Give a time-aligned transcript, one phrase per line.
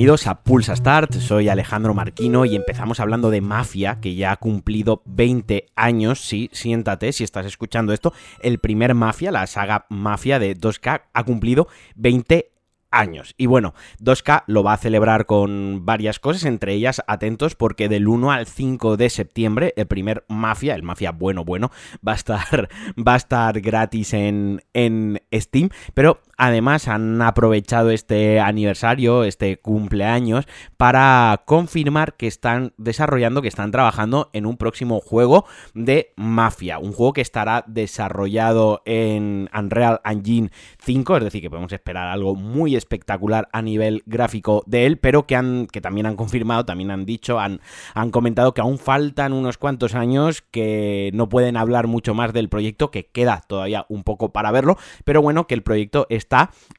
[0.00, 4.36] Bienvenidos a Pulsa Start, soy Alejandro Marquino y empezamos hablando de Mafia, que ya ha
[4.38, 10.38] cumplido 20 años, sí, siéntate si estás escuchando esto, el primer Mafia, la saga Mafia
[10.38, 12.50] de 2K, ha cumplido 20
[12.90, 13.34] años.
[13.36, 18.08] Y bueno, 2K lo va a celebrar con varias cosas, entre ellas atentos porque del
[18.08, 21.70] 1 al 5 de septiembre el primer Mafia, el Mafia bueno bueno,
[22.06, 28.40] va a estar, va a estar gratis en, en Steam, pero además han aprovechado este
[28.40, 30.46] aniversario, este cumpleaños,
[30.78, 36.92] para confirmar que están desarrollando, que están trabajando en un próximo juego de Mafia, un
[36.92, 40.50] juego que estará desarrollado en Unreal Engine
[40.82, 45.26] 5, es decir, que podemos esperar algo muy espectacular a nivel gráfico de él, pero
[45.26, 47.60] que, han, que también han confirmado, también han dicho, han,
[47.92, 52.48] han comentado que aún faltan unos cuantos años, que no pueden hablar mucho más del
[52.48, 56.29] proyecto, que queda todavía un poco para verlo, pero bueno, que el proyecto está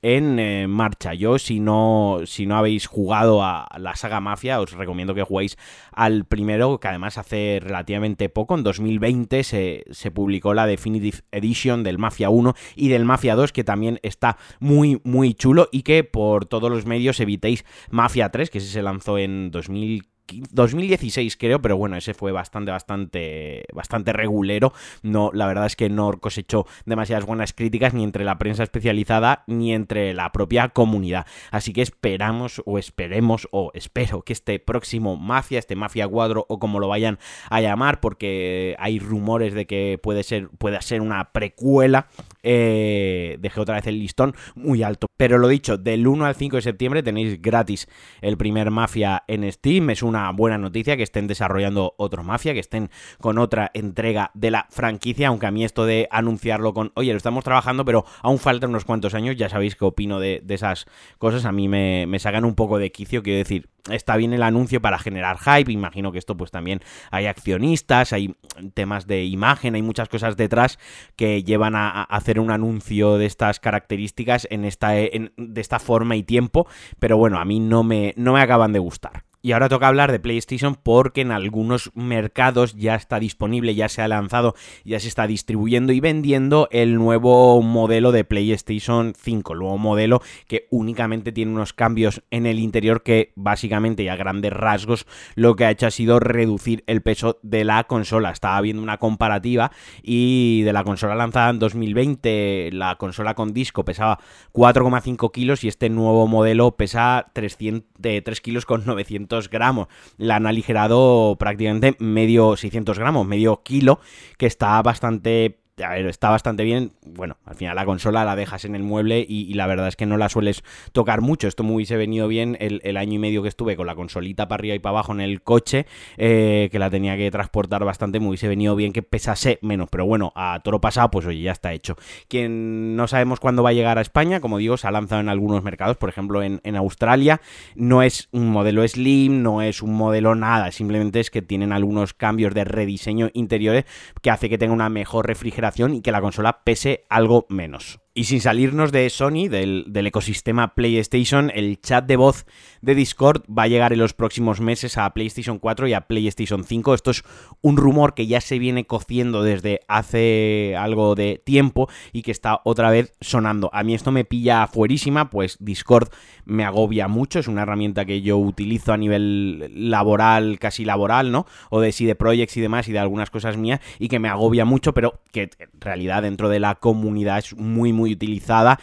[0.01, 1.13] en eh, marcha.
[1.13, 5.57] Yo, si no, si no habéis jugado a la saga Mafia, os recomiendo que juguéis
[5.91, 11.83] al primero, que además hace relativamente poco, en 2020 se, se publicó la Definitive Edition
[11.83, 16.03] del Mafia 1 y del Mafia 2, que también está muy, muy chulo y que
[16.03, 20.10] por todos los medios evitéis Mafia 3, que se lanzó en 2015
[20.51, 24.73] 2016 creo, pero bueno, ese fue bastante, bastante, bastante regulero.
[25.03, 29.43] No, la verdad es que no cosechó demasiadas buenas críticas ni entre la prensa especializada
[29.47, 31.25] ni entre la propia comunidad.
[31.51, 36.59] Así que esperamos o esperemos o espero que este próximo Mafia, este Mafia Cuadro o
[36.59, 37.19] como lo vayan
[37.49, 42.07] a llamar, porque hay rumores de que puede ser, pueda ser una precuela.
[42.43, 45.07] Eh, dejé otra vez el listón muy alto.
[45.17, 47.87] Pero lo dicho, del 1 al 5 de septiembre tenéis gratis
[48.21, 49.89] el primer Mafia en Steam.
[49.91, 54.51] Es una buena noticia que estén desarrollando otro Mafia, que estén con otra entrega de
[54.51, 58.37] la franquicia, aunque a mí esto de anunciarlo con, oye, lo estamos trabajando, pero aún
[58.37, 60.85] faltan unos cuantos años, ya sabéis qué opino de, esas
[61.17, 64.43] cosas, a mí me, me sacan un poco de quicio, quiero decir, está bien el
[64.43, 68.35] anuncio para generar hype, imagino que esto pues también hay accionistas, hay
[68.73, 70.77] temas de imagen, hay muchas cosas detrás
[71.15, 76.23] que llevan a, hacer un anuncio de estas características en esta, de esta forma y
[76.23, 76.67] tiempo,
[76.99, 79.23] pero bueno, a mí no me, no me acaban de gustar.
[79.43, 84.03] Y ahora toca hablar de PlayStation porque en algunos mercados ya está disponible, ya se
[84.03, 84.53] ha lanzado,
[84.85, 90.21] ya se está distribuyendo y vendiendo el nuevo modelo de PlayStation 5, el nuevo modelo
[90.47, 95.55] que únicamente tiene unos cambios en el interior que básicamente y a grandes rasgos lo
[95.55, 98.29] que ha hecho ha sido reducir el peso de la consola.
[98.29, 99.71] Estaba viendo una comparativa
[100.03, 104.19] y de la consola lanzada en 2020, la consola con disco pesaba
[104.53, 107.89] 4,5 kilos y este nuevo modelo pesa 300,
[108.23, 109.87] 3 kilos con 900 gramos.
[110.17, 113.99] La han aligerado prácticamente medio 600 gramos, medio kilo,
[114.37, 116.93] que está bastante a está bastante bien.
[117.05, 120.05] Bueno, al final la consola la dejas en el mueble y, la verdad es que
[120.05, 121.47] no la sueles tocar mucho.
[121.47, 124.59] Esto me hubiese venido bien el, año y medio que estuve con la consolita para
[124.59, 125.85] arriba y para abajo en el coche,
[126.17, 128.19] eh, que la tenía que transportar bastante.
[128.19, 131.51] Me hubiese venido bien que pesase menos, pero bueno, a toro pasado, pues oye, ya
[131.51, 131.95] está hecho.
[132.27, 135.29] Quien no sabemos cuándo va a llegar a España, como digo, se ha lanzado en
[135.29, 137.41] algunos mercados, por ejemplo en, en Australia.
[137.75, 142.13] No es un modelo Slim, no es un modelo nada, simplemente es que tienen algunos
[142.13, 143.85] cambios de rediseño interiores
[144.21, 148.00] que hace que tenga una mejor refrigeración y que la consola pese algo menos.
[148.13, 152.45] Y sin salirnos de Sony, del, ecosistema PlayStation, el chat de voz
[152.81, 156.65] de Discord va a llegar en los próximos meses a PlayStation 4 y a PlayStation
[156.65, 156.93] 5.
[156.93, 157.23] Esto es
[157.61, 162.59] un rumor que ya se viene cociendo desde hace algo de tiempo y que está
[162.65, 163.69] otra vez sonando.
[163.71, 166.09] A mí esto me pilla fuerísima, pues Discord
[166.43, 167.39] me agobia mucho.
[167.39, 171.45] Es una herramienta que yo utilizo a nivel laboral, casi laboral, ¿no?
[171.69, 174.27] O de sí de projects y demás y de algunas cosas mías y que me
[174.27, 178.79] agobia mucho, pero que en realidad dentro de la comunidad es muy, muy muy utilizada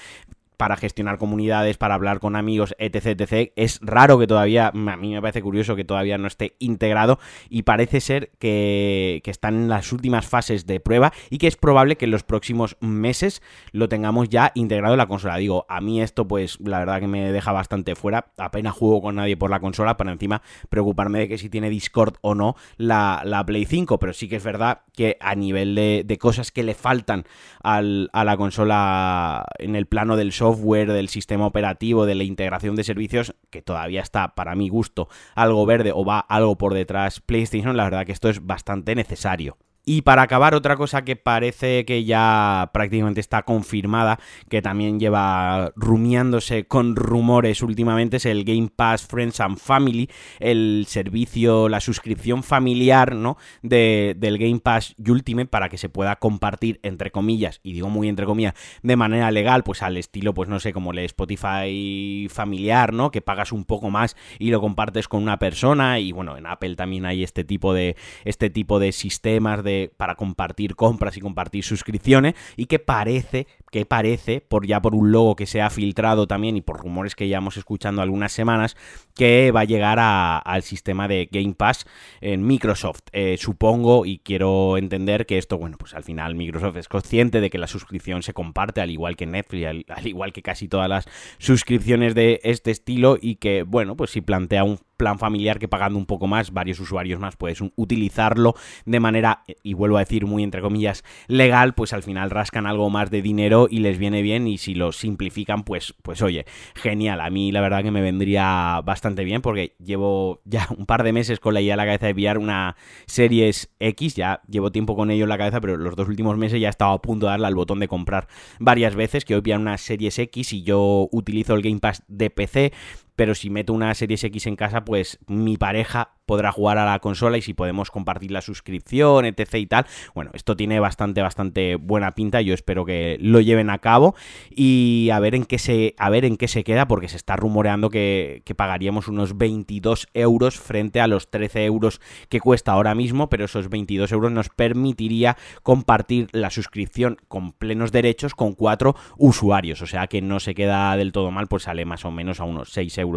[0.59, 3.53] para gestionar comunidades, para hablar con amigos, etc, etc.
[3.57, 7.19] Es raro que todavía, a mí me parece curioso que todavía no esté integrado
[7.49, 11.97] y parece ser que, están en las últimas fases de prueba y que es probable
[11.97, 13.43] que en los próximos meses
[13.73, 15.37] lo tengamos ya integrado en la consola.
[15.37, 19.17] Digo, a mí esto pues la verdad que me deja bastante fuera, apenas juego con
[19.17, 20.41] nadie por la consola para encima
[20.71, 24.37] preocuparme de que si tiene Discord o no la, la Play 5, pero sí que
[24.37, 27.25] es verdad que a nivel de, de cosas que le faltan
[27.63, 32.25] al, a la consola en el plano del software, software, del sistema operativo, de la
[32.25, 36.75] integración de servicios, que todavía está para mi gusto algo verde o va algo por
[36.75, 39.57] detrás PlayStation, la verdad que esto es bastante necesario.
[39.91, 44.21] Y para acabar, otra cosa que parece que ya prácticamente está confirmada,
[44.51, 50.85] que también lleva rumiándose con rumores últimamente, es el Game Pass Friends and Family, el
[50.87, 53.39] servicio, la suscripción familiar, ¿no?
[53.63, 58.11] De, del Game Pass Ultimate para que se pueda compartir, entre comillas, y digo muy
[58.11, 58.53] entre comillas,
[58.83, 63.11] de manera legal, pues al estilo, pues no sé, como el Spotify familiar, ¿no?
[63.11, 65.99] Que pagas un poco más y lo compartes con una persona.
[65.99, 67.97] Y bueno, en Apple también hay este tipo de,
[68.27, 73.85] este tipo de sistemas de para compartir compras y compartir suscripciones y que parece que
[73.85, 77.29] parece, por ya por un logo que se ha filtrado también y por rumores que
[77.29, 78.77] ya hemos escuchando algunas semanas,
[79.15, 81.87] que va a llegar al sistema de Game Pass
[82.21, 83.01] en Microsoft.
[83.13, 87.51] Eh, supongo y quiero entender que esto, bueno, pues al final Microsoft es consciente de
[87.51, 91.07] que la suscripción se comparte, al igual que Netflix, al igual que casi todas las
[91.39, 95.99] suscripciones de este estilo, y que, bueno, pues si plantea un plan familiar que pagando
[95.99, 98.55] un poco más, varios usuarios más, puedes utilizarlo
[98.85, 102.91] de manera, y vuelvo a decir muy entre comillas, legal, pues al final rascan algo
[102.91, 107.21] más de dinero y les viene bien y si lo simplifican, pues, pues oye, genial.
[107.21, 111.13] A mí la verdad que me vendría bastante bien porque llevo ya un par de
[111.13, 114.97] meses con la idea en la cabeza de pillar una Series X, ya llevo tiempo
[114.97, 117.27] con ello en la cabeza, pero los dos últimos meses ya he estado a punto
[117.27, 118.27] de darle al botón de comprar
[118.59, 122.31] varias veces, que hoy pillar una Series X y yo utilizo el Game Pass de
[122.31, 122.73] PC
[123.19, 127.01] pero si meto una Series X en casa, pues mi pareja podrá jugar a la
[127.01, 129.87] consola y si podemos compartir la suscripción, etc y tal.
[130.15, 132.43] Bueno, esto tiene bastante, bastante buena pinta.
[132.43, 134.15] Yo espero que lo lleven a cabo
[134.51, 137.35] y a ver en qué se, a ver en qué se queda, porque se está
[137.35, 143.29] rumoreando que, pagaríamos unos 22 euros frente a los 13 euros que cuesta ahora mismo,
[143.29, 149.83] pero esos 22 euros nos permitiría compartir la suscripción con plenos derechos con cuatro usuarios.
[149.83, 152.45] O sea que no se queda del todo mal, pues sale más o menos a
[152.45, 153.08] unos 6 euros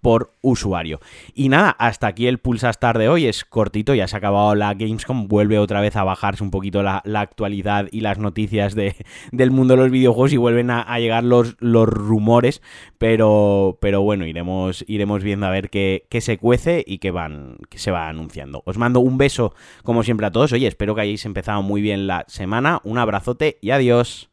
[0.00, 1.00] por usuario.
[1.34, 4.74] Y nada, hasta aquí el Pulsastar de hoy es cortito, ya se ha acabado la
[4.74, 8.96] Gamescom, vuelve otra vez a bajarse un poquito la, actualidad y las noticias de,
[9.32, 12.62] del mundo de los videojuegos y vuelven a, llegar los, los rumores,
[12.98, 17.56] pero, pero bueno, iremos, iremos viendo a ver qué, qué se cuece y qué, van,
[17.68, 18.62] qué se va anunciando.
[18.66, 20.52] Os mando un beso, como siempre, a todos.
[20.52, 22.80] Oye, espero que hayáis empezado muy bien la semana.
[22.84, 24.30] Un abrazote y adiós.